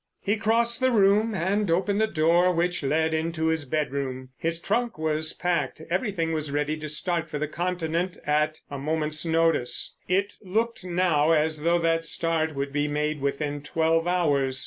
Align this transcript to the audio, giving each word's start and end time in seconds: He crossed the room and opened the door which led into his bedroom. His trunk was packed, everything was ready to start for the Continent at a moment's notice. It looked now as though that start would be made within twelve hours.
He 0.23 0.35
crossed 0.35 0.79
the 0.79 0.89
room 0.89 1.35
and 1.35 1.69
opened 1.69 2.01
the 2.01 2.07
door 2.07 2.51
which 2.51 2.81
led 2.81 3.13
into 3.13 3.49
his 3.49 3.65
bedroom. 3.65 4.29
His 4.35 4.59
trunk 4.59 4.97
was 4.97 5.31
packed, 5.33 5.83
everything 5.91 6.33
was 6.33 6.51
ready 6.51 6.75
to 6.77 6.89
start 6.89 7.29
for 7.29 7.37
the 7.37 7.47
Continent 7.47 8.17
at 8.25 8.61
a 8.71 8.79
moment's 8.79 9.27
notice. 9.27 9.95
It 10.07 10.37
looked 10.41 10.83
now 10.83 11.33
as 11.33 11.61
though 11.61 11.77
that 11.77 12.03
start 12.05 12.55
would 12.55 12.73
be 12.73 12.87
made 12.87 13.21
within 13.21 13.61
twelve 13.61 14.07
hours. 14.07 14.59